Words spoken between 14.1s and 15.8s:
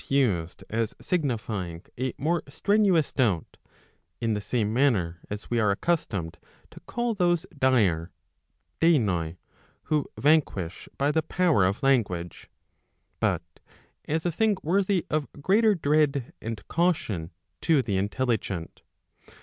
a thing worthy of greater